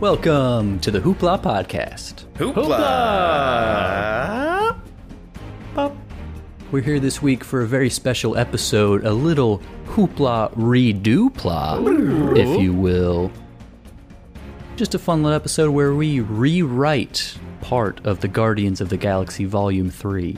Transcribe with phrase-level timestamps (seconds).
[0.00, 2.24] Welcome to the Hoopla Podcast.
[2.36, 2.80] Hoopla!
[6.72, 12.72] We're here this week for a very special episode, a little Hoopla redoopla, if you
[12.72, 13.30] will.
[14.76, 19.44] Just a fun little episode where we rewrite part of the Guardians of the Galaxy
[19.44, 20.34] Volume 3.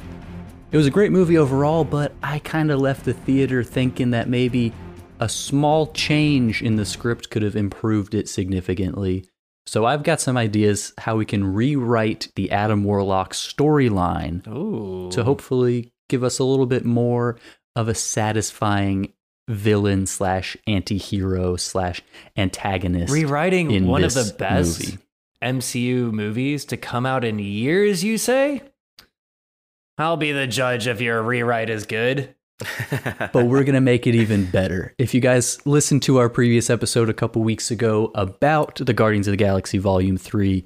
[0.73, 4.29] It was a great movie overall, but I kind of left the theater thinking that
[4.29, 4.73] maybe
[5.21, 9.25] a small change in the script could have improved it significantly.
[9.67, 14.43] So I've got some ideas how we can rewrite the Adam Warlock storyline
[15.11, 17.37] to hopefully give us a little bit more
[17.77, 19.13] of a satisfying
[19.49, 22.03] villain slash anti-hero slash
[22.37, 24.99] antagonist Rewriting in one of the best movie.
[25.43, 28.63] MCU movies to come out in years, you say?
[29.99, 32.35] I'll be the judge if your rewrite is good.
[33.33, 34.95] but we're going to make it even better.
[34.99, 39.27] If you guys listened to our previous episode a couple weeks ago about the Guardians
[39.27, 40.65] of the Galaxy Volume 3,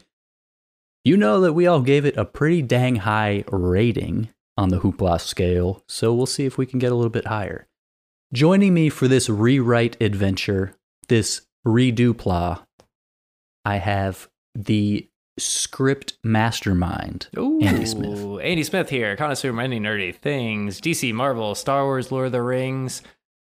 [1.05, 5.21] you know that we all gave it a pretty dang high rating on the Hoopla
[5.21, 7.69] scale, so we'll see if we can get a little bit higher.
[8.33, 10.75] Joining me for this rewrite adventure,
[11.09, 12.65] this redupla,
[13.65, 15.09] I have the
[15.39, 17.61] script mastermind, Ooh.
[17.61, 18.41] Andy Smith.
[18.43, 22.43] Andy Smith here, connoisseur of many nerdy things, DC, Marvel, Star Wars, Lord of the
[22.43, 23.03] Rings,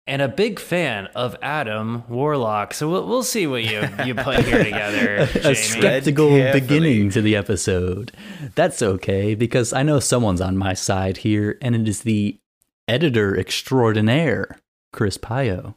[0.07, 2.73] and a big fan of Adam Warlock.
[2.73, 6.61] So we'll, we'll see what you, you put here together, a skeptical carefully.
[6.61, 8.11] beginning to the episode.
[8.55, 12.39] That's okay because I know someone's on my side here, and it is the
[12.87, 14.59] editor extraordinaire,
[14.93, 15.75] Chris Pio.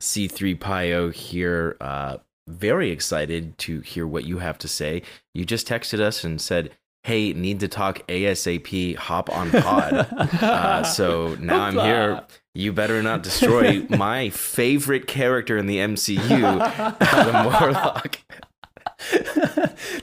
[0.00, 1.76] C3PIO here.
[1.80, 5.02] Uh, very excited to hear what you have to say.
[5.34, 6.70] You just texted us and said,
[7.02, 9.92] Hey, need to talk ASAP, hop on pod.
[10.42, 12.22] uh, so now I'm here.
[12.54, 16.60] You better not destroy my favorite character in the MCU,
[17.00, 18.18] Adam Warlock.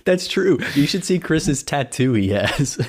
[0.06, 0.60] That's true.
[0.76, 2.80] You should see Chris's tattoo he has.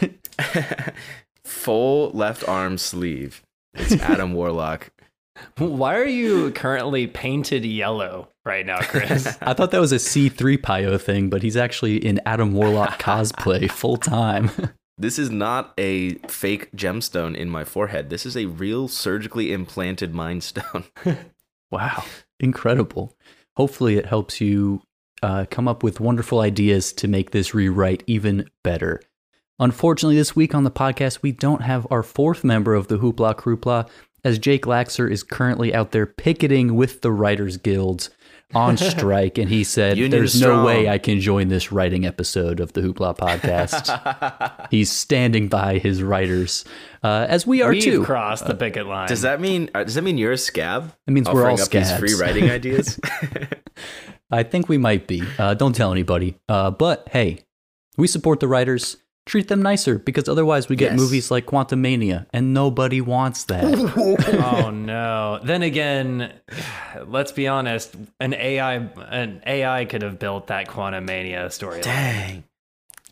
[1.44, 3.42] Full left arm sleeve.
[3.74, 4.90] It's Adam Warlock.
[5.58, 9.26] Why are you currently painted yellow right now, Chris?
[9.42, 13.70] I thought that was a C3 Pio thing, but he's actually in Adam Warlock cosplay
[13.70, 14.50] full time.
[14.98, 18.10] This is not a fake gemstone in my forehead.
[18.10, 20.84] This is a real surgically implanted mind stone.
[21.70, 22.04] Wow,
[22.38, 23.16] incredible.
[23.56, 24.82] Hopefully, it helps you
[25.22, 29.00] uh, come up with wonderful ideas to make this rewrite even better.
[29.58, 33.36] Unfortunately, this week on the podcast, we don't have our fourth member of the Hoopla
[33.36, 33.88] Croupla,
[34.24, 38.10] as Jake Laxer is currently out there picketing with the Writers Guilds
[38.54, 42.60] on strike, and he said, Union There's no way I can join this writing episode
[42.60, 44.68] of the Hoopla podcast.
[44.70, 46.64] He's standing by his writers,
[47.02, 48.04] uh, as we are We've too.
[48.04, 49.08] crossed the picket line.
[49.08, 50.94] Does that mean uh, does that mean you're a scab?
[51.06, 52.00] It means we're all offering up these scabs.
[52.00, 53.00] free writing ideas.
[54.30, 55.22] I think we might be.
[55.38, 56.36] Uh, don't tell anybody.
[56.48, 57.40] Uh, but hey,
[57.96, 58.96] we support the writers.
[59.24, 61.00] Treat them nicer because otherwise we get Yes.
[61.00, 63.62] movies like Quantumania and nobody wants that.
[64.56, 65.38] oh no.
[65.44, 66.32] Then again,
[67.06, 71.82] let's be honest, an AI an AI could have built that Quantumania storyline.
[71.82, 72.44] Dang.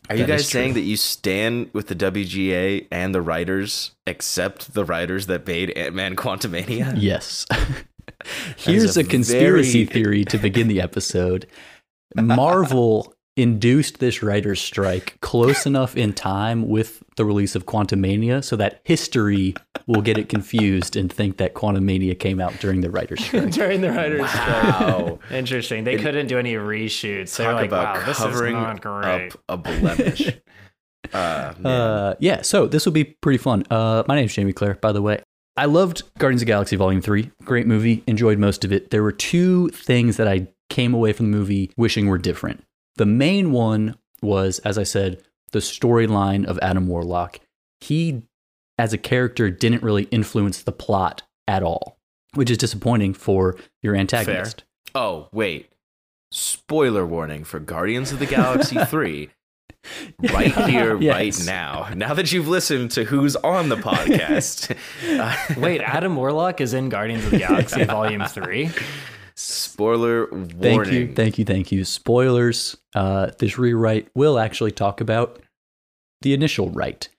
[0.09, 4.83] Are you guys saying that you stand with the WGA and the writers, except the
[4.83, 6.93] writers that made Ant Man Quantumania?
[6.97, 7.45] yes.
[8.57, 11.47] Here's a a conspiracy very- theory to begin the episode.
[12.15, 18.55] Marvel induced this writer's strike close enough in time with the release of Quantumania so
[18.57, 19.55] that history
[19.87, 23.51] will get it confused and think that Quantumania came out during the writer's strike.
[23.51, 25.19] During the writer's Wow.
[25.21, 25.31] strike.
[25.37, 25.83] Interesting.
[25.85, 27.37] They couldn't do any reshoots.
[27.37, 29.31] They're Talk like, about wow, this is covering not great.
[29.33, 30.29] up a blemish.
[31.13, 31.53] Uh.
[31.65, 33.63] Uh, yeah, so this will be pretty fun.
[33.69, 35.21] Uh, my name's Jamie Clare, by the way.
[35.57, 37.29] I loved Guardians of the Galaxy Volume 3.
[37.43, 38.03] Great movie.
[38.07, 38.91] Enjoyed most of it.
[38.91, 42.63] There were two things that I came away from the movie wishing were different.
[42.95, 45.21] The main one was, as I said,
[45.51, 47.39] the storyline of Adam Warlock.
[47.79, 48.21] He,
[48.77, 51.97] as a character, didn't really influence the plot at all,
[52.35, 54.63] which is disappointing for your antagonist.
[54.93, 55.01] Fair.
[55.03, 55.69] oh, wait.
[56.31, 59.29] Spoiler warning for Guardians of the Galaxy 3.
[60.31, 61.15] Right here, Yes.
[61.39, 61.89] right now.
[61.95, 64.75] Now that you've listened to who's on the podcast.
[65.19, 68.69] uh, Wait, Adam Warlock is in Guardians of the Galaxy Volume 3?
[69.81, 70.47] Spoiler warning.
[70.59, 71.83] Thank you, thank you, thank you.
[71.85, 72.77] Spoilers.
[72.93, 75.39] Uh, this rewrite will actually talk about
[76.21, 77.09] the initial write.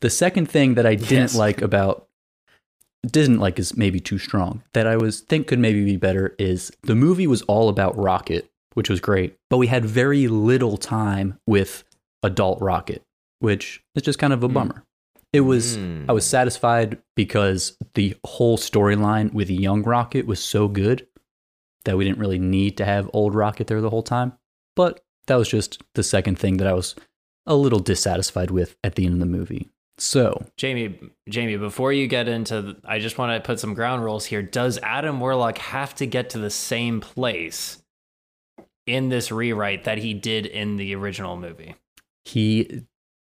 [0.00, 1.34] The second thing that I didn't Yes.
[1.36, 2.06] like about
[3.06, 4.62] didn't like is maybe too strong.
[4.72, 8.50] That I was think could maybe be better is the movie was all about Rocket,
[8.74, 11.84] which was great, but we had very little time with
[12.22, 13.02] adult Rocket,
[13.40, 14.84] which is just kind of a bummer.
[15.32, 16.06] It was Mm.
[16.08, 21.06] I was satisfied because the whole storyline with young Rocket was so good
[21.84, 24.32] that we didn't really need to have old Rocket there the whole time.
[24.76, 26.94] But that was just the second thing that I was
[27.46, 29.70] a little dissatisfied with at the end of the movie.
[29.98, 30.98] So, Jamie,
[31.28, 34.42] Jamie, before you get into, the, I just want to put some ground rules here.
[34.42, 37.82] Does Adam Warlock have to get to the same place
[38.86, 41.74] in this rewrite that he did in the original movie?
[42.24, 42.82] he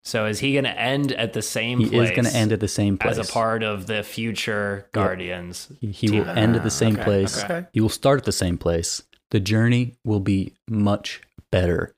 [0.03, 2.09] So is he going to end at the same he place?
[2.09, 3.17] is going to end at the same place.
[3.17, 5.71] as a part of the future Guardians.
[5.81, 7.43] He, he will end at the ah, same okay, place.
[7.43, 7.65] okay.
[7.73, 9.03] He will start at the same place.
[9.31, 11.95] The journey will be much better.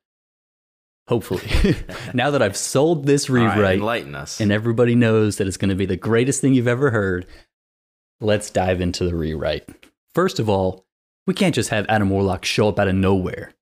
[1.08, 1.76] Hopefully.
[2.14, 4.40] now that I've sold this All right, rewrite enlighten us.
[4.40, 7.26] and everybody knows that it's going to be the greatest thing you've ever heard,
[8.20, 9.70] let's dive into the rewrite.
[10.14, 10.86] First of all,
[11.28, 13.54] we can't just have Adam Warlock show up out of nowhere,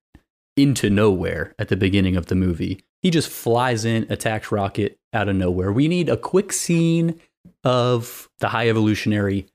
[0.56, 2.82] into nowhere at the beginning of the movie.
[3.02, 5.72] He just flies in, attacks Rocket out of nowhere.
[5.72, 7.20] We need a quick scene
[7.64, 9.46] of the High Evolutionary,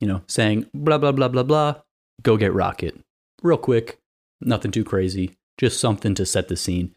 [0.00, 1.74] you know, saying blah, blah, blah, blah, blah,
[2.22, 2.98] go get Rocket.
[3.42, 3.98] Real quick,
[4.40, 6.94] nothing too crazy, just something to set the scene.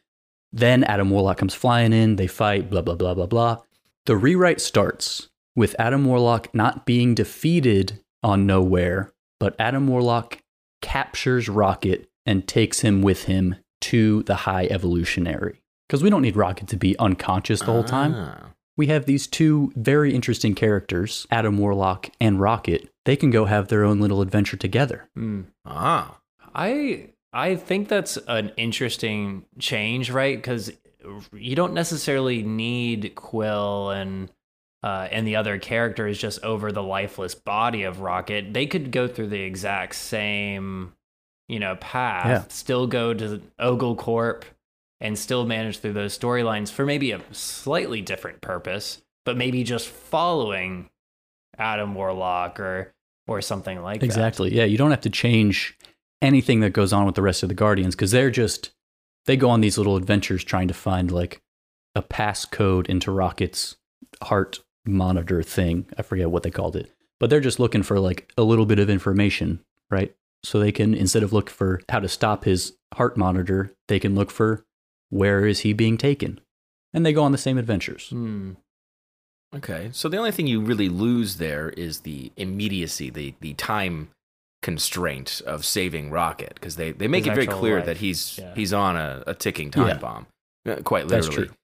[0.53, 3.57] Then Adam Warlock comes flying in, they fight, blah, blah, blah, blah, blah.
[4.05, 10.39] The rewrite starts with Adam Warlock not being defeated on nowhere, but Adam Warlock
[10.81, 15.61] captures Rocket and takes him with him to the High Evolutionary.
[15.87, 18.13] Because we don't need Rocket to be unconscious the whole time.
[18.15, 18.51] Ah.
[18.75, 22.89] We have these two very interesting characters, Adam Warlock and Rocket.
[23.05, 25.09] They can go have their own little adventure together.
[25.15, 25.41] Hmm.
[25.65, 26.19] Ah.
[26.53, 30.37] I I think that's an interesting change, right?
[30.37, 30.71] Because
[31.33, 34.29] you don't necessarily need Quill and
[34.83, 38.53] uh, and the other characters just over the lifeless body of Rocket.
[38.53, 40.93] They could go through the exact same,
[41.47, 42.27] you know, path.
[42.27, 42.43] Yeah.
[42.49, 44.43] Still go to OrgoCorp
[44.99, 49.87] and still manage through those storylines for maybe a slightly different purpose, but maybe just
[49.87, 50.89] following
[51.57, 52.93] Adam Warlock or
[53.27, 54.05] or something like that.
[54.05, 54.53] Exactly.
[54.53, 55.77] Yeah, you don't have to change
[56.21, 58.71] anything that goes on with the rest of the Guardians because they're just
[59.25, 61.41] they go on these little adventures trying to find like
[61.95, 63.75] a passcode into Rocket's
[64.23, 65.85] heart monitor thing.
[65.97, 68.79] I forget what they called it, but they're just looking for like a little bit
[68.79, 69.59] of information,
[69.91, 70.15] right?
[70.43, 74.15] So they can instead of look for how to stop his heart monitor, they can
[74.15, 74.65] look for
[75.09, 76.39] where is he being taken,
[76.93, 78.09] and they go on the same adventures.
[78.09, 78.53] Hmm.
[79.55, 79.89] Okay.
[79.93, 84.09] So the only thing you really lose there is the immediacy, the the time
[84.61, 87.85] constraint of saving Rocket because they, they make His it very clear life.
[87.85, 88.53] that he's Yeah.
[88.55, 89.97] he's on a, a ticking time Yeah.
[89.99, 90.27] bomb,
[90.67, 91.47] uh, quite That's literally.
[91.49, 91.55] true.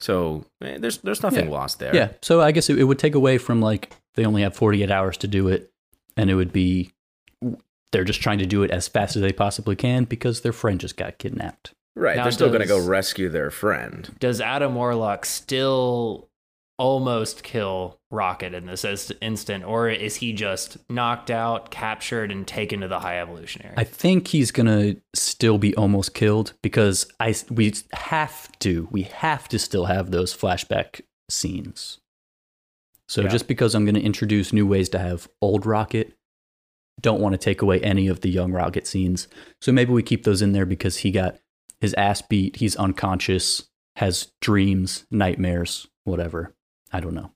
[0.00, 1.50] So eh, there's there's nothing Yeah.
[1.52, 1.94] lost there.
[1.96, 2.08] Yeah.
[2.22, 5.16] So I guess it, it would take away from like they only have 48 hours
[5.18, 5.72] to do it,
[6.16, 6.92] and it would be
[7.90, 10.78] they're just trying to do it as fast as they possibly can because their friend
[10.80, 11.72] just got kidnapped.
[11.96, 12.16] Right.
[12.16, 14.14] Now they're still going to go rescue their friend.
[14.18, 16.28] does Adam Warlock still
[16.76, 22.44] almost kill Rocket in this is- instant, or is he just knocked out, captured, and
[22.46, 23.74] taken to the High Evolutionary?
[23.76, 29.48] I think he's gonna still be almost killed because I we have to we have
[29.50, 31.00] to still have those flashback
[31.30, 31.98] scenes.
[33.08, 33.28] So Yeah.
[33.28, 36.12] just because I'm gonna introduce new ways to have old Rocket,
[37.00, 39.28] don't want to take away any of the young Rocket scenes.
[39.60, 41.36] So maybe we keep those in there because he got
[41.84, 46.54] his ass beat, he's unconscious, has dreams, nightmares, whatever.
[46.92, 47.30] I don't know.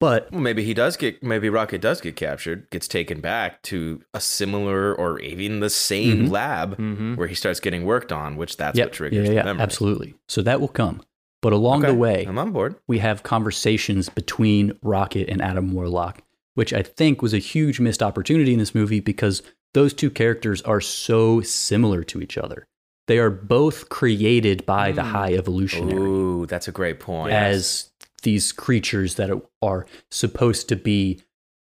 [0.00, 4.02] But Well, maybe he does get maybe Rocket does get captured, gets taken back to
[4.12, 6.30] a similar or even the same Mhm.
[6.30, 7.16] lab Mhm.
[7.16, 9.62] where he starts getting worked on, which that's Yep, what triggers yeah, yeah, the memory.
[9.62, 10.14] absolutely.
[10.28, 11.02] So that will come.
[11.40, 12.76] But along Okay, the way, I'm on board.
[12.88, 16.22] we have conversations between Rocket and Adam Warlock,
[16.54, 20.60] which I think was a huge missed opportunity in this movie because those two characters
[20.62, 22.66] are so similar to each other.
[23.06, 25.10] They are both created by the Mm.
[25.10, 27.32] High Evolutionary Ooh, that's a great point.
[27.32, 27.90] as
[28.22, 29.30] these creatures that
[29.62, 31.20] are supposed to be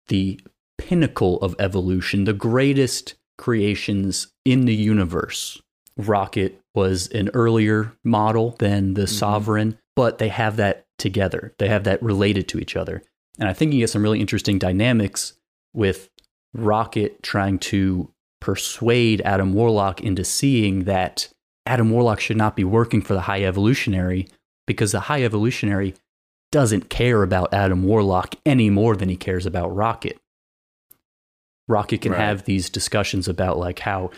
[0.08, 0.40] the
[0.78, 5.62] pinnacle of evolution, the greatest creations in the universe.
[5.98, 11.54] Rocket was an earlier model than the Sovereign, but they have that together.
[11.58, 13.02] They have that related to each other.
[13.40, 15.34] And I think you get some really interesting dynamics
[15.74, 16.10] with
[16.54, 18.12] Rocket trying to
[18.42, 21.30] persuade Adam Warlock into seeing that
[21.66, 24.28] Adam Warlock should not be working for the High Evolutionary
[24.68, 25.96] because the High Evolutionary
[26.52, 30.20] doesn't care about Adam Warlock any more than he cares about Rocket.
[31.68, 32.22] Rocket can Right.
[32.22, 34.12] have these discussions about like how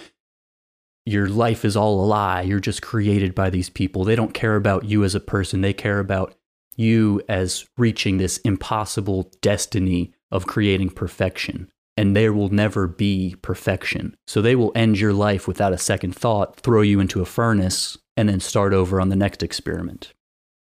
[1.06, 2.42] your life is all a lie.
[2.42, 4.04] You're just created by these people.
[4.04, 5.62] They don't care about you as a person.
[5.62, 6.36] They care about
[6.76, 11.72] you as reaching this impossible destiny of creating perfection.
[11.98, 14.16] And there will never be perfection.
[14.28, 17.98] So they will end your life without a second thought, throw you into a furnace,
[18.16, 20.14] and then start over on the next experiment.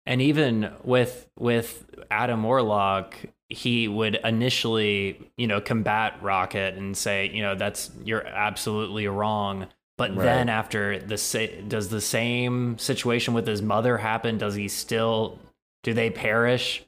[0.06, 3.16] and even with with Adam Warlock,
[3.48, 9.66] he would initially, you know, combat Rocket and say, you know, that's you're absolutely wrong.
[9.96, 10.24] But Right.
[10.24, 14.38] then after the sa- does the same situation with his mother happen?
[14.38, 15.38] Does he still
[15.82, 16.84] do they perish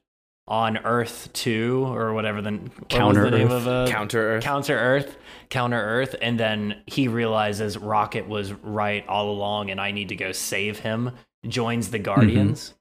[0.49, 3.67] on Earth 2 or whatever the, what Counter the name Earth.
[3.67, 4.45] of uh, Counter Earth.
[4.45, 5.17] Counter Earth,
[5.51, 10.17] Counter Earth, and then he realizes Rocket was right all along, and I need to
[10.17, 11.11] go save him.
[11.47, 12.75] Joins the Guardians.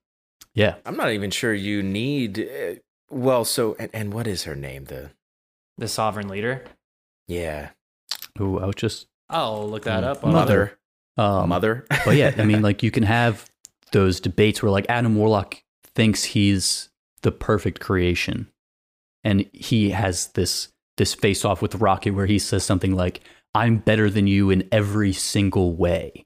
[0.53, 0.75] Yeah.
[0.85, 2.39] I'm not even sure you need.
[2.39, 2.75] Uh,
[3.09, 4.85] well, so and, and what is her name?
[4.85, 5.11] The
[5.77, 6.63] The Sovereign Leader.
[7.27, 7.69] yeah
[8.39, 10.23] Ooh, I was just Oh, look that Mm, up.
[10.23, 10.33] Mother.
[10.37, 10.77] mother
[11.41, 11.85] um, mother.
[12.05, 13.49] but yeah, I mean, like you can have
[13.91, 15.61] those debates where like Adam Warlock
[15.95, 16.89] thinks he's
[17.25, 18.47] the perfect creation,
[19.23, 23.19] and he has this this face off with Rocket where he says something like,
[23.53, 26.25] "I'm better than you in every single way,"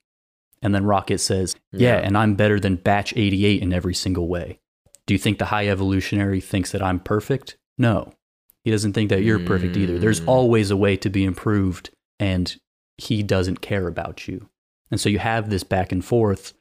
[0.62, 2.06] and then Rocket says, "Yeah, Yeah.
[2.06, 4.60] and I'm better than Batch 88 in every single way."
[5.08, 7.58] Do you think the High Evolutionary thinks that I'm perfect?
[7.80, 8.14] No,
[8.64, 9.98] he doesn't think that you're perfect either.
[9.98, 10.28] There's Mm.
[10.28, 11.90] always a way to be improved,
[12.20, 12.56] and
[13.00, 14.50] he doesn't care about you.
[14.92, 16.54] And so you have this back and forth,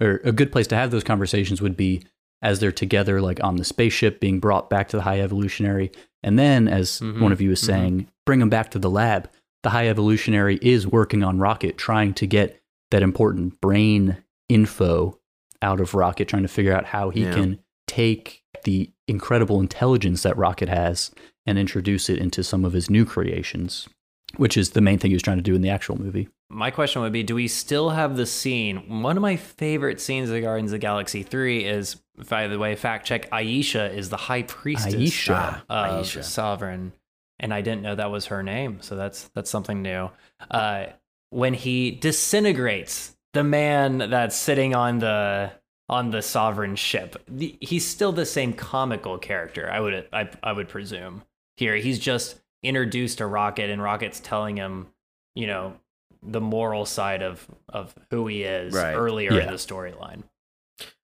[0.00, 2.02] or a good place to have those conversations would be
[2.42, 5.90] as they're together, like on the spaceship being brought back to the high evolutionary.
[6.22, 7.66] And then, as Mhm, one of you was mhm.
[7.66, 9.28] saying, bring them back to the lab.
[9.62, 14.18] The high evolutionary is working on Rocket, trying to get that important brain
[14.48, 15.18] info
[15.60, 17.34] out of Rocket, trying to figure out how he Yeah.
[17.34, 21.10] can take the incredible intelligence that Rocket has
[21.46, 23.88] and introduce it into some of his new creations,
[24.36, 26.28] which is the main thing he was trying to do in the actual movie.
[26.50, 29.02] My question would be Do we still have the scene?
[29.02, 31.96] One of my favorite scenes of Guardians of the Galaxy 3 is,
[32.28, 35.64] by the way, fact check Ayesha is the high priestess Ayesha.
[35.68, 36.22] of Ayesha.
[36.22, 36.92] Sovereign.
[37.38, 38.78] And I didn't know that was her name.
[38.80, 40.10] So that's that's something new.
[40.50, 40.86] Uh,
[41.30, 45.52] when he disintegrates the man that's sitting on the
[45.88, 50.52] on the sovereign ship the, he's still the same comical character i would I, I
[50.52, 51.22] would presume
[51.56, 54.88] here he's just introduced to rocket and rocket's telling him
[55.34, 55.74] you know
[56.22, 58.94] the moral side of of who he is Right.
[58.94, 60.22] earlier in the storyline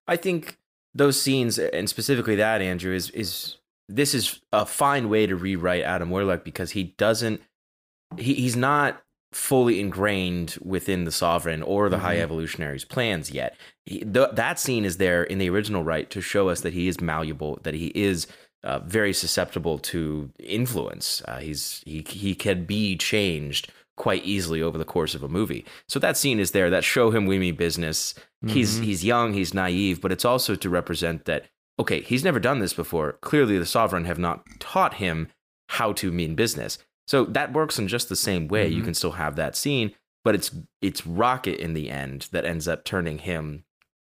[0.07, 0.57] I think
[0.93, 3.57] those scenes, and specifically that Andrew, is is
[3.89, 7.41] this is a fine way to rewrite Adam Warlock because he doesn't,
[8.17, 12.21] he, he's not fully ingrained within the Sovereign or the High Mhm.
[12.21, 13.57] Evolutionary's plans yet.
[13.85, 16.87] He, th- that scene is there in the original right to show us that he
[16.87, 18.27] is malleable, that he is.
[18.63, 21.21] Uh, very susceptible to influence.
[21.27, 25.65] Uh, he's he he can be changed quite easily over the course of a movie.
[25.87, 26.69] So that scene is there.
[26.69, 28.13] That show him we mean business.
[28.45, 28.83] He's Mhm.
[28.83, 31.45] he's young, he's naive, but it's also to represent that
[31.79, 33.13] okay, he's never done this before.
[33.21, 35.27] Clearly the sovereign have not taught him
[35.69, 36.77] how to mean business.
[37.07, 38.67] So that works in just the same way.
[38.67, 38.85] You Mhm.
[38.85, 39.91] can still have that scene,
[40.23, 43.63] but it's it's Rocket in the end that ends up turning him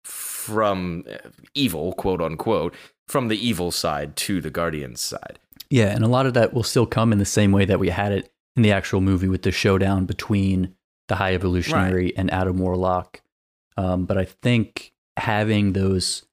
[0.04, 2.74] from uh, evil, quote unquote,
[3.08, 5.40] from the evil side to the Guardian's side.
[5.70, 7.90] Yeah, and a lot of that will still come in the same way that we
[7.90, 10.76] had it in the actual movie with the showdown between
[11.08, 13.22] the High Evolutionary and Adam Warlock.
[13.78, 16.24] Um, but I think having those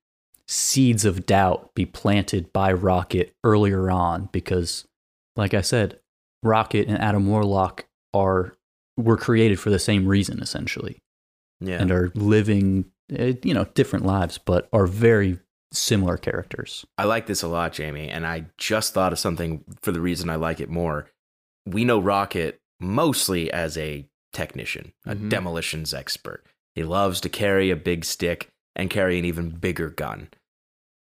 [0.47, 4.87] seeds of doubt be planted by Rocket earlier on, because,
[5.37, 6.01] like I said,
[6.43, 8.55] Rocket and Adam Warlock are
[8.97, 10.99] were created for the same reason essentially,
[11.61, 11.81] Yeah.
[11.81, 15.39] and are living, uh, you know, different lives, but are very
[15.73, 16.85] similar characters.
[16.97, 20.31] I like this a lot, Jamie, and I just thought of something for the reason
[20.31, 21.09] I like it more.
[21.67, 25.29] We know Rocket mostly as a technician, a Mhm.
[25.31, 26.45] demolitions expert.
[26.75, 30.29] He loves to carry a big stick and carry an even bigger gun.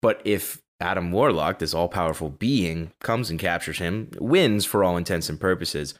[0.01, 4.95] But if Adam Warlock, this all powerful being, comes and captures him, wins for all
[4.95, 5.95] intents and purposes,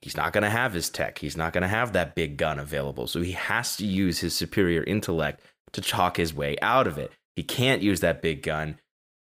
[0.00, 1.18] he's not going to have his tech.
[1.18, 3.06] He's not going to have that big gun available.
[3.06, 5.42] So he has to use his superior intellect
[5.72, 7.12] to talk his way out of it.
[7.36, 8.78] He can't use that big gun.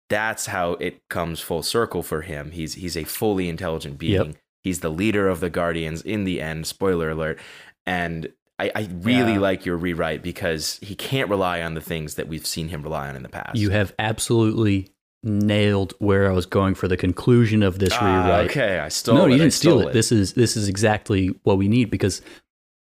[0.09, 2.53] That's how it comes full circle for him.
[2.53, 4.27] He's he's a fully intelligent being.
[4.33, 4.37] Yep.
[4.67, 6.67] He's the leader of the Guardians in the end.
[6.67, 7.39] Spoiler alert.
[7.87, 9.39] And I, I really Yeah.
[9.39, 13.09] like your rewrite because he can't rely on the things that we've seen him rely
[13.09, 13.55] on in the past.
[13.57, 14.91] You have absolutely
[15.23, 18.51] nailed where I was going for the conclusion of this Ah, rewrite.
[18.51, 19.33] okay, I stole no, it.
[19.33, 19.93] you didn't steal stole it.
[19.93, 22.23] This is this is exactly what we need because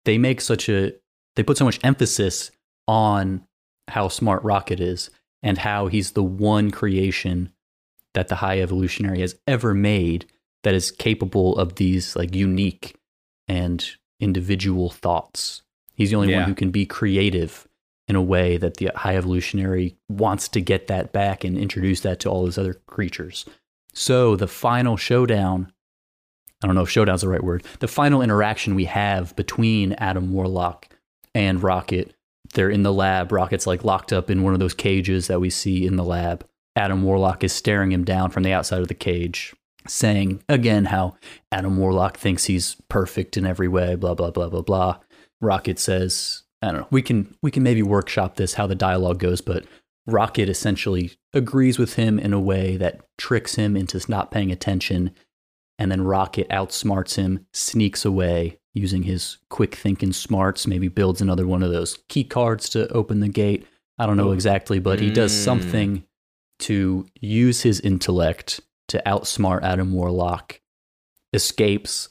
[0.04, 0.92] they make such a
[1.36, 2.50] they put so much emphasis
[2.88, 3.46] on
[3.86, 7.52] how smart Rocket is and how he's the one creation
[8.14, 10.26] that the high evolutionary has ever made
[10.66, 12.96] that is capable of these like unique
[13.46, 15.62] and individual thoughts.
[15.94, 16.40] He's the only Yeah.
[16.40, 17.68] one who can be creative
[18.08, 22.18] in a way that the high evolutionary wants to get that back and introduce that
[22.18, 23.44] to all his other creatures.
[23.94, 25.70] So the final showdown,
[26.64, 30.32] I don't know if showdown's the right word, the final interaction we have between Adam
[30.32, 30.88] Warlock
[31.32, 32.12] and Rocket,
[32.54, 33.30] they're in the lab.
[33.30, 36.44] Rocket's like locked up in one of those cages that we see in the lab.
[36.74, 39.54] Adam Warlock is staring him down from the outside of the cage,
[39.88, 41.16] saying again how
[41.52, 44.98] Adam Warlock thinks he's perfect in every way, blah, blah, blah, blah, blah.
[45.40, 49.18] Rocket says, I don't know, we can we can maybe workshop this how the dialogue
[49.18, 49.64] goes, but
[50.06, 55.10] Rocket essentially agrees with him in a way that tricks him into not paying attention.
[55.78, 61.46] And then Rocket outsmarts him, sneaks away using his quick thinking smarts, maybe builds another
[61.46, 63.66] one of those key cards to open the gate.
[63.98, 65.44] I don't know exactly, but he does Mm.
[65.44, 66.04] something
[66.60, 70.60] to use his intellect to outsmart Adam Warlock,
[71.32, 72.10] escapes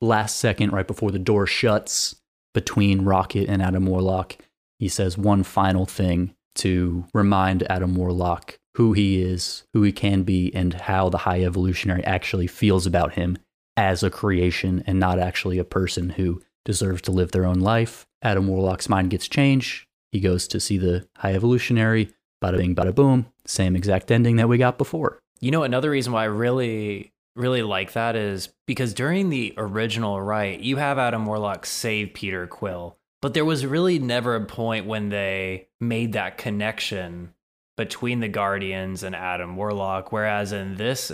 [0.00, 2.16] last second right before the door shuts
[2.54, 4.36] between Rocket and Adam Warlock.
[4.78, 10.22] He says one final thing to remind Adam Warlock who he is, who he can
[10.22, 13.38] be, and how the High Evolutionary actually feels about him
[13.74, 18.06] as a creation and not actually a person who deserves to live their own life.
[18.20, 19.86] Adam Warlock's mind gets changed.
[20.12, 22.10] He goes to see the High Evolutionary.
[22.44, 23.26] Bada bing, bada boom.
[23.46, 25.20] Same exact ending that we got before.
[25.40, 30.20] You know, another reason why I really, really like that is because during the original
[30.20, 34.86] right, you have Adam Warlock save Peter Quill, but there was really never a point
[34.86, 37.34] when they made that connection
[37.76, 40.12] between the Guardians and Adam Warlock.
[40.12, 41.12] Whereas in this,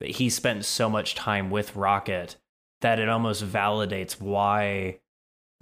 [0.00, 2.36] he spent so much time with Rocket
[2.80, 5.00] that it almost validates why,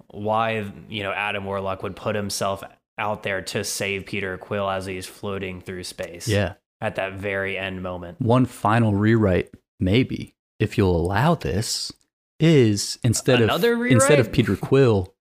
[0.07, 2.63] why you know Adam Warlock would put himself
[2.99, 6.53] out there to save Peter Quill as he's floating through space Yeah.
[6.81, 8.21] At that very end moment.
[8.21, 11.91] One final rewrite, maybe, if you'll allow this,
[12.39, 14.31] is instead Another of instead of?
[14.31, 15.13] Peter Quill,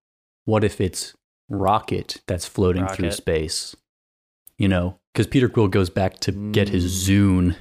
[0.44, 1.14] what if it's
[1.48, 3.74] Rocket that's floating through space?
[4.58, 7.54] You know, because Peter Quill goes back to get his Mm.
[7.54, 7.56] Zune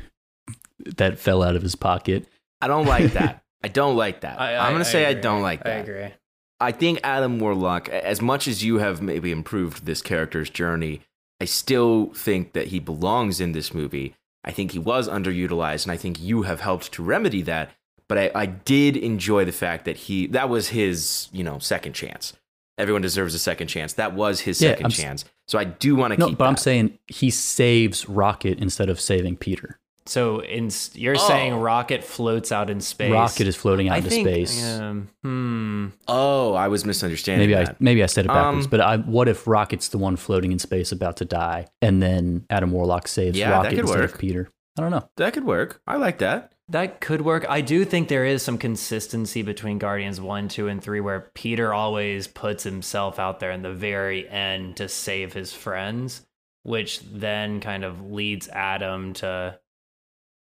[0.97, 2.27] that fell out of his pocket.
[2.61, 3.43] I don't like that.
[3.63, 4.39] I don't like that.
[4.39, 5.77] I, am gonna say I don't like that.
[5.77, 6.13] I agree.
[6.59, 11.01] I think Adam Warlock, as much as you have maybe improved this character's journey,
[11.41, 14.15] I still think that he belongs in this movie.
[14.43, 17.71] I think he was underutilized, and I think you have helped to remedy that.
[18.07, 21.93] But I, I did enjoy the fact that he that was his, you know, second
[21.93, 22.33] chance.
[22.77, 23.93] Everyone deserves a second chance.
[23.93, 25.25] That was his Yeah, 2nd I'm chance.
[25.47, 26.37] So I do want to No, keep.
[26.37, 29.79] but I'm saying he saves Rocket instead of saving Peter.
[30.07, 31.27] So in, you're Oh.
[31.27, 33.11] saying Rocket floats out in space.
[33.11, 34.71] Rocket is floating out I into think, space.
[34.79, 35.87] Um, hmm.
[36.07, 37.49] Oh, I was misunderstanding.
[37.49, 40.15] Maybe I maybe I said it backwards, Um, but I, what if Rocket's the one
[40.15, 44.13] floating in space about to die, and then Adam Warlock saves Yeah, Rocket instead work.
[44.13, 44.49] of Peter?
[44.77, 45.09] I don't know.
[45.17, 45.81] that could work.
[45.87, 46.51] I like that.
[46.67, 47.45] That could work.
[47.47, 51.73] I do think there is some consistency between Guardians 1, 2, and 3 where Peter
[51.73, 56.25] always puts himself out there in the very end to save his friends,
[56.63, 59.57] which then kind of leads Adam to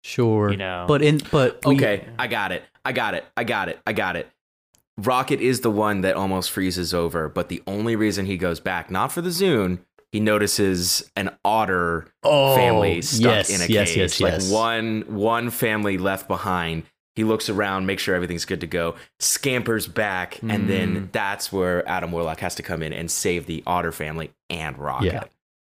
[0.02, 0.84] Sure, You know.
[0.88, 2.62] but in but we- Okay, I got it.
[2.84, 3.24] I got it.
[3.36, 3.78] I got it.
[3.86, 4.28] I got it.
[4.96, 8.90] Rocket is the one that almost freezes over, but the only reason he goes back,
[8.90, 9.78] not for the Zune,
[10.10, 13.96] he notices an otter Oh, family stuck yes, in a yes, cage.
[13.98, 14.50] yes, like yes.
[14.50, 16.84] one one family left behind.
[17.14, 20.68] He looks around, makes sure everything's good to go, scampers back, and Mm.
[20.68, 24.78] then that's where Adam Warlock has to come in and save the otter family and
[24.78, 25.06] Rocket.
[25.12, 25.24] Yeah.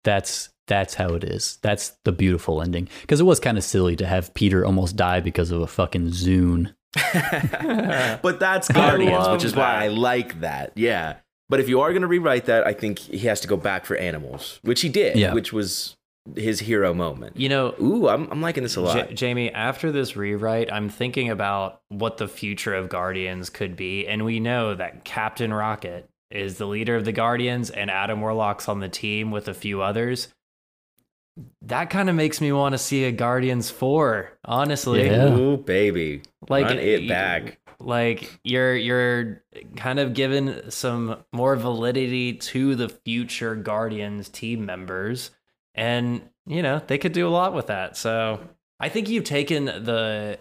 [0.04, 1.58] That's that's how it is.
[1.62, 2.88] That's the beautiful ending.
[3.02, 6.08] Because it was kind of silly to have Peter almost die because of a fucking
[6.08, 6.74] Zune.
[8.22, 9.84] but that's Guardians, which is why.
[9.84, 10.72] I like that.
[10.76, 11.16] Yeah.
[11.48, 13.84] But if you are going to rewrite that, I think he has to go back
[13.84, 15.34] for animals, which he did, Yeah.
[15.34, 15.94] which was
[16.36, 17.36] his hero moment.
[17.36, 19.08] You know, Ooh, I'm, I'm liking this a lot.
[19.08, 24.06] J- Jamie, after this rewrite, I'm thinking about what the future of Guardians could be.
[24.08, 28.68] And we know that Captain Rocket is the leader of the Guardians and Adam Warlock's
[28.68, 30.28] on the team with a few others.
[31.62, 35.06] That kind of makes me want to see a Guardians 4, honestly.
[35.06, 35.34] Yeah.
[35.36, 36.22] Ooh, baby.
[36.48, 37.58] Like Run it back.
[37.80, 39.42] Like you're you're
[39.76, 45.32] kind of given some more validity to the future Guardians team members
[45.74, 47.96] and you know, they could do a lot with that.
[47.96, 48.40] So,
[48.78, 50.38] I think you've taken the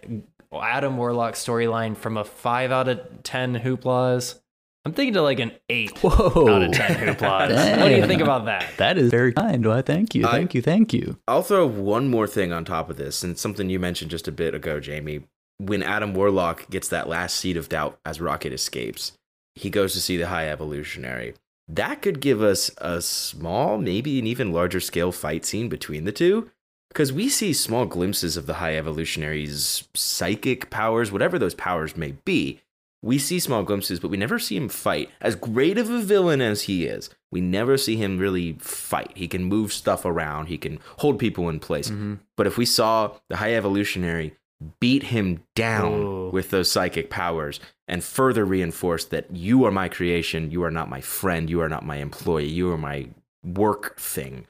[0.53, 4.39] Adam Warlock storyline from a 5 out of 10 hooplas.
[4.86, 6.50] I'm thinking to like an 8 Whoa.
[6.56, 7.80] out of 10 hooplas.
[7.80, 8.69] What do you think about that?
[8.78, 9.65] That is very kind.
[9.65, 10.28] Why, thank you.
[10.28, 10.62] I- Thank you.
[10.62, 11.17] Thank you.
[11.28, 14.28] I'll throw one more thing on top of this, and it's something you mentioned just
[14.28, 15.22] a bit ago, Jamie.
[15.60, 19.13] When Adam Warlock gets that last seed of doubt as Rocket escapes,
[19.56, 21.36] he goes to see the High Evolutionary.
[21.69, 26.12] That could give us a small, maybe an even larger scale fight scene between the
[26.12, 26.50] two.
[26.89, 32.12] Because we see small glimpses of the High Evolutionary's psychic powers, whatever those powers may
[32.26, 32.60] be.
[33.04, 35.12] We see small glimpses, but we never see him fight.
[35.20, 39.12] As great of a villain as he is, we never see him really fight.
[39.13, 41.89] He can move stuff around, he can hold people in place.
[41.89, 42.16] Mm-hmm.
[42.38, 44.36] But if we saw the High Evolutionary
[44.80, 46.30] beat him down Ooh.
[46.32, 50.89] with those psychic powers and further reinforce that you are my creation, you are not
[50.89, 53.10] my friend, you are not my employee, you are my
[53.44, 54.48] work thing,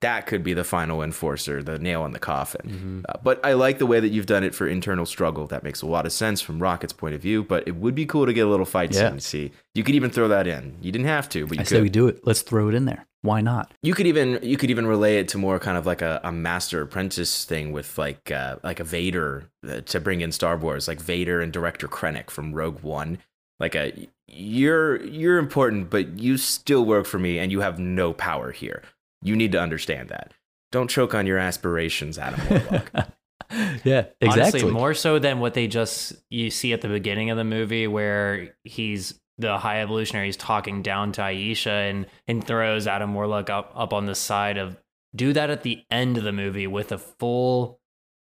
[0.00, 2.70] that could be the final enforcer, the nail in the coffin.
[2.70, 3.00] Mm-hmm.
[3.08, 5.46] Uh, but I like the way that you've done it for internal struggle.
[5.46, 7.42] That makes a lot of sense from Rocket's point of view.
[7.44, 9.10] But it would be cool to get a little fight Yeah.
[9.10, 9.20] scene.
[9.20, 10.76] See, you could even throw that in.
[10.82, 11.68] You didn't have to, but you I could.
[11.68, 12.20] say we do it.
[12.24, 13.06] Let's throw it in there.
[13.22, 13.72] Why not?
[13.82, 16.30] You could even you could even relay it to more kind of like a, a
[16.30, 20.86] master apprentice thing with like uh, like a Vader uh, to bring in Star Wars,
[20.86, 23.18] like Vader and Director Krennic from Rogue One.
[23.58, 28.12] Like a you're you're important, but you still work for me, and you have no
[28.12, 28.82] power here.
[29.26, 30.32] You need to understand that.
[30.72, 32.90] Don't choke on your aspirations, Adam Warlock.
[33.84, 34.60] yeah, exactly.
[34.60, 37.86] Honestly, more so than what they just you see at the beginning of the movie,
[37.86, 43.50] where he's the high evolutionary is talking down to Ayesha and and throws Adam Warlock
[43.50, 44.76] up up on the side of.
[45.14, 47.80] Do that at the end of the movie with a full,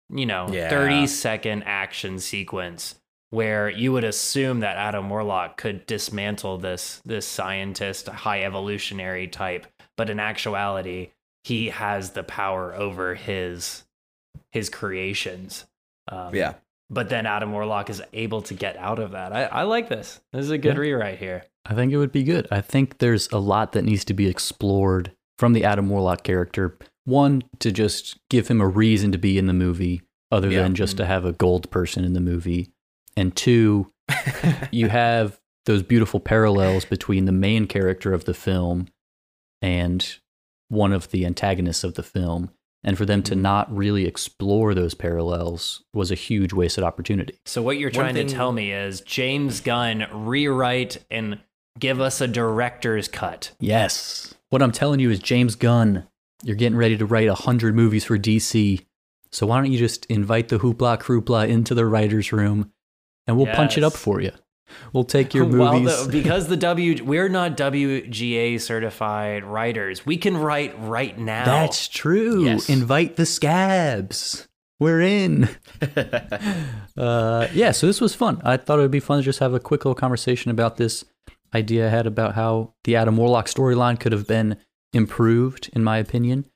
[0.08, 0.68] you know, Yeah.
[0.70, 2.94] thirty second action sequence
[3.30, 9.66] where you would assume that Adam Warlock could dismantle this this scientist, high evolutionary type,
[9.96, 11.10] but in actuality,
[11.44, 13.84] he has the power over his
[14.50, 15.66] his creations.
[16.08, 16.54] Um, yeah.
[16.88, 19.32] But then Adam Warlock is able to get out of that.
[19.34, 20.20] I, I like this.
[20.32, 20.80] This is a good Yeah.
[20.80, 21.44] rewrite here.
[21.64, 22.46] I think it would be good.
[22.50, 26.78] I think there's a lot that needs to be explored from the Adam Warlock character.
[27.04, 30.62] One, to just give him a reason to be in the movie, other Yeah.
[30.62, 32.70] than just to have a gold person in the movie.
[33.16, 33.90] And two,
[34.70, 38.86] you have those beautiful parallels between the main character of the film
[39.62, 40.18] and
[40.68, 42.50] one of the antagonists of the film.
[42.84, 43.42] And for them to mm-hmm.
[43.42, 47.40] not really explore those parallels was a huge wasted opportunity.
[47.44, 51.40] So what you're trying thing- to tell me is James Gunn rewrite and
[51.78, 53.52] give us a director's cut.
[53.58, 54.34] Yes.
[54.50, 56.06] What I'm telling you is James Gunn,
[56.44, 58.84] you're getting ready to write 100 movies for DC.
[59.32, 62.72] So why don't you just invite the hoopla croopla into the writer's room
[63.26, 64.30] and we'll punch it up for you.
[64.92, 66.06] We'll take your Well, movies.
[66.06, 70.04] the- because the W we're not WGA certified writers.
[70.06, 71.44] We can write right now.
[71.44, 72.44] That's true.
[72.44, 72.68] Yes.
[72.68, 74.46] Invite the scabs.
[74.78, 75.48] We're in.
[76.96, 78.40] uh, yeah, so this was fun.
[78.44, 81.04] I thought it would be fun to just have a quick little conversation about this
[81.54, 84.56] idea I had about how the Adam Warlock storyline could have been
[84.92, 86.46] improved, in my opinion,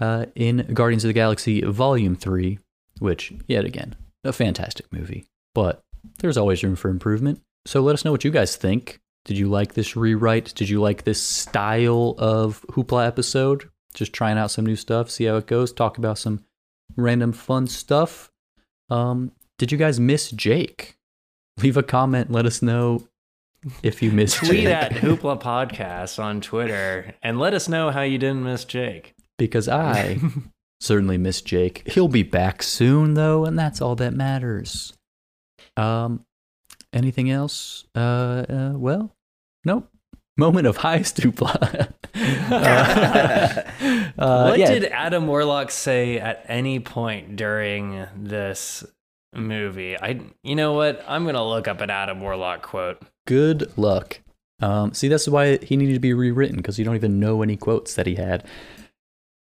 [0.00, 2.58] uh, in Guardians of the Galaxy Volume 3,
[2.98, 5.26] which, yet again, a fantastic movie.
[5.54, 5.82] But
[6.20, 7.42] there's always room for improvement.
[7.66, 9.00] So let us know what you guys think.
[9.24, 10.54] Did you like this rewrite?
[10.54, 13.68] Did you like this style of Hoopla episode?
[13.92, 16.44] Just trying out some new stuff, see how it goes, talk about some
[16.96, 18.30] random fun stuff.
[18.88, 20.96] Um, did you guys miss Jake?
[21.62, 23.08] Leave a comment, let us know
[23.82, 24.66] if you missed Tweet Jake.
[24.68, 29.14] at Hoopla Podcast on Twitter and let us know how you didn't miss Jake.
[29.38, 30.18] because I
[30.80, 31.82] certainly miss Jake.
[31.90, 34.92] He'll be back soon though, and that's all that matters.
[35.76, 36.24] Um
[36.96, 37.84] anything else?
[37.94, 39.14] Uh, uh well,
[39.64, 39.88] nope.
[40.38, 41.92] Moment of highest hoopla.
[44.18, 44.70] uh, what yeah.
[44.70, 48.84] did Adam Warlock say at any point during this
[49.34, 49.98] movie?
[49.98, 51.04] I you know what?
[51.06, 53.00] I'm going to look up an Adam Warlock quote.
[53.26, 54.20] Good luck.
[54.60, 57.56] Um, see, that's why he needed to be rewritten because you don't even know any
[57.56, 58.44] quotes that he had.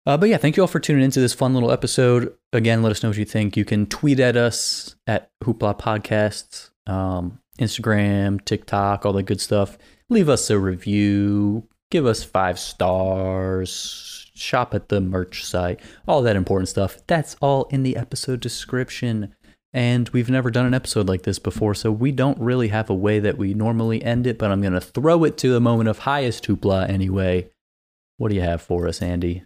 [0.05, 2.33] Uh, but yeah, thank you all for tuning into this fun little episode.
[2.53, 3.55] Again, let us know what you think.
[3.55, 9.77] You can tweet at us at Hoopla Podcasts, um, Instagram, TikTok, all the good stuff.
[10.09, 11.67] Leave us a review.
[11.89, 14.29] Give us five stars.
[14.33, 15.79] Shop at the merch site.
[16.07, 16.97] All that important stuff.
[17.07, 19.35] That's all in the episode description.
[19.73, 22.95] And we've never done an episode like this before, so we don't really have a
[22.95, 25.87] way that we normally end it, but I'm going to throw it to the moment
[25.87, 27.49] of highest hoopla anyway.
[28.17, 29.43] What do you have for us, Andy?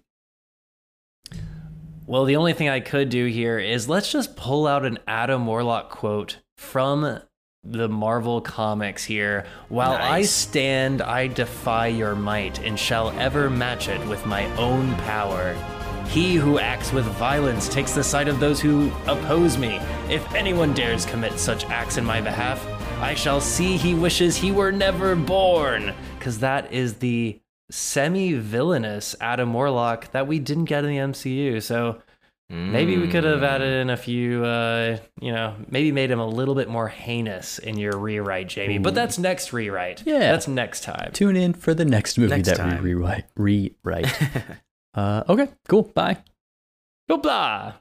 [2.08, 5.46] Well, the only thing I could do here is let's just pull out an Adam
[5.46, 7.20] Warlock quote from
[7.66, 9.46] the Marvel comics here.
[9.70, 14.94] While I stand, I defy your might and shall ever match it with my own
[14.98, 15.56] power.
[16.08, 19.80] He who acts with violence takes the side of those who oppose me.
[20.10, 22.66] If anyone dares commit such acts in my behalf,
[23.02, 25.94] I shall see he wishes he were never born.
[26.18, 27.40] Because that is the
[27.72, 31.62] semi villainous Adam Warlock that we didn't get in the MCU.
[31.62, 32.02] So
[32.50, 33.48] maybe we could have Mm.
[33.48, 37.58] added in a few, uh, you know, maybe made him a little bit more heinous
[37.60, 38.78] in your rewrite, Jamie.
[38.78, 40.04] But that's next rewrite.
[40.06, 40.20] Yeah.
[40.32, 41.12] That's next time.
[41.14, 42.84] Tune in for the next movie Next that time.
[42.84, 43.26] we rewrite.
[43.36, 44.14] Rewrite.
[44.94, 45.84] uh, okay, cool.
[45.94, 46.18] Bye.
[47.10, 47.76] Hoopla!